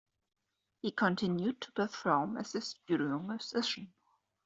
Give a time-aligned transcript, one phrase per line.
[0.81, 3.93] He continued to perform as a studio musician.